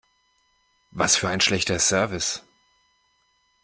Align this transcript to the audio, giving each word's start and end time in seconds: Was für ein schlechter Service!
Was 0.89 1.15
für 1.15 1.27
ein 1.29 1.41
schlechter 1.41 1.77
Service! 1.77 2.41